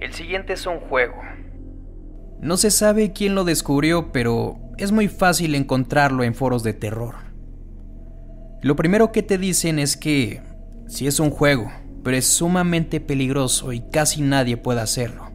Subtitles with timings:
[0.00, 1.14] El siguiente es un juego.
[2.40, 7.14] No se sabe quién lo descubrió, pero es muy fácil encontrarlo en foros de terror.
[8.62, 10.42] Lo primero que te dicen es que
[10.86, 11.70] si es un juego,
[12.04, 15.30] pero es sumamente peligroso y casi nadie puede hacerlo.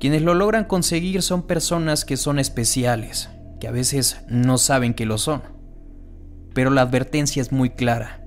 [0.00, 3.28] Quienes lo logran conseguir son personas que son especiales,
[3.60, 5.42] que a veces no saben que lo son.
[6.54, 8.24] Pero la advertencia es muy clara.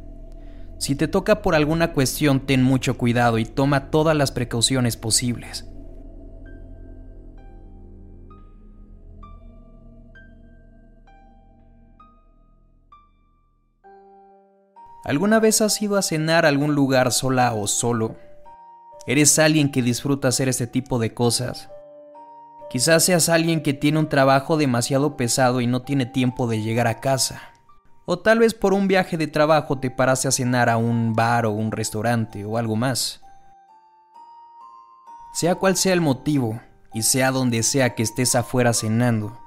[0.83, 5.65] Si te toca por alguna cuestión, ten mucho cuidado y toma todas las precauciones posibles.
[15.05, 18.17] ¿Alguna vez has ido a cenar a algún lugar sola o solo?
[19.07, 21.69] ¿Eres alguien que disfruta hacer este tipo de cosas?
[22.69, 26.87] Quizás seas alguien que tiene un trabajo demasiado pesado y no tiene tiempo de llegar
[26.87, 27.52] a casa.
[28.05, 31.45] O tal vez por un viaje de trabajo te parase a cenar a un bar
[31.45, 33.21] o un restaurante o algo más.
[35.33, 36.59] Sea cual sea el motivo,
[36.93, 39.39] y sea donde sea que estés afuera cenando,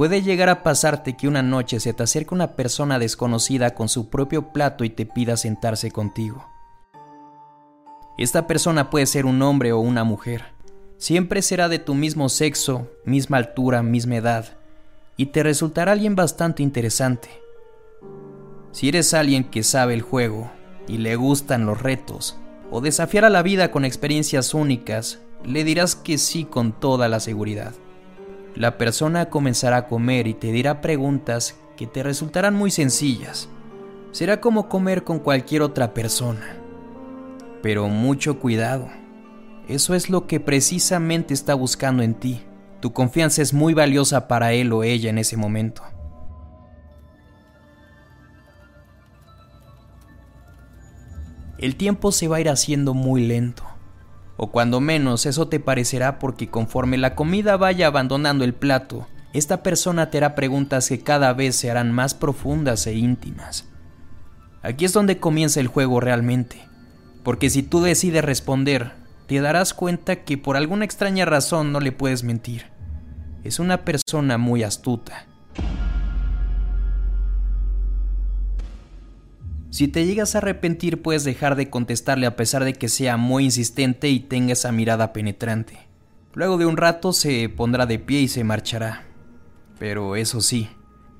[0.00, 4.08] Puede llegar a pasarte que una noche se te acerque una persona desconocida con su
[4.08, 6.48] propio plato y te pida sentarse contigo.
[8.16, 10.44] Esta persona puede ser un hombre o una mujer.
[10.96, 14.46] Siempre será de tu mismo sexo, misma altura, misma edad,
[15.18, 17.28] y te resultará alguien bastante interesante.
[18.72, 20.50] Si eres alguien que sabe el juego
[20.86, 22.38] y le gustan los retos,
[22.70, 27.20] o desafiar a la vida con experiencias únicas, le dirás que sí con toda la
[27.20, 27.72] seguridad.
[28.54, 33.48] La persona comenzará a comer y te dirá preguntas que te resultarán muy sencillas.
[34.12, 36.56] Será como comer con cualquier otra persona.
[37.62, 38.88] Pero mucho cuidado.
[39.68, 42.42] Eso es lo que precisamente está buscando en ti.
[42.80, 45.82] Tu confianza es muy valiosa para él o ella en ese momento.
[51.60, 53.64] El tiempo se va a ir haciendo muy lento
[54.42, 59.62] o cuando menos eso te parecerá porque conforme la comida vaya abandonando el plato, esta
[59.62, 63.68] persona te hará preguntas que cada vez se harán más profundas e íntimas.
[64.62, 66.66] Aquí es donde comienza el juego realmente,
[67.22, 68.92] porque si tú decides responder,
[69.26, 72.64] te darás cuenta que por alguna extraña razón no le puedes mentir.
[73.44, 75.26] Es una persona muy astuta
[79.70, 83.44] Si te llegas a arrepentir puedes dejar de contestarle a pesar de que sea muy
[83.44, 85.78] insistente y tenga esa mirada penetrante.
[86.34, 89.04] Luego de un rato se pondrá de pie y se marchará.
[89.78, 90.68] Pero eso sí,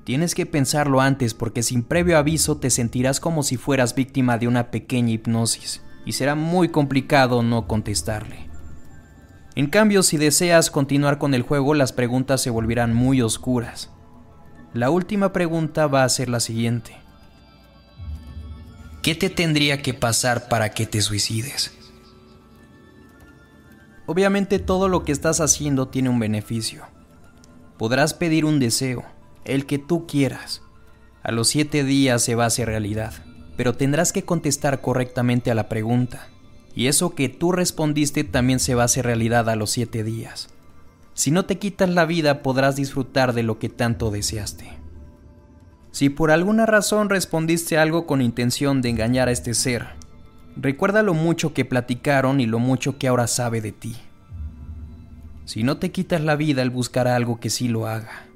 [0.03, 4.49] tienes que pensarlo antes porque sin previo aviso te sentirás como si fueras víctima de
[4.49, 8.49] una pequeña hipnosis y será muy complicado no contestarle.
[9.55, 13.91] En cambio, si deseas continuar con el juego, las preguntas se volverán muy oscuras.
[14.73, 17.00] La última pregunta va a ser la siguiente.
[19.01, 21.71] ¿Qué te tendría que pasar para que te suicides?
[24.05, 26.83] Obviamente todo lo que estás haciendo tiene un beneficio.
[27.79, 29.03] Podrás pedir un deseo,
[29.43, 30.61] el que tú quieras.
[31.23, 33.13] A los siete días se va a hacer realidad,
[33.57, 36.27] pero tendrás que contestar correctamente a la pregunta.
[36.75, 40.49] Y eso que tú respondiste también se va a hacer realidad a los siete días.
[41.15, 44.80] Si no te quitas la vida podrás disfrutar de lo que tanto deseaste.
[45.91, 49.87] Si por alguna razón respondiste algo con intención de engañar a este ser,
[50.55, 53.95] recuerda lo mucho que platicaron y lo mucho que ahora sabe de ti.
[55.45, 58.30] Si no te quitas la vida, él buscará algo que sí lo haga.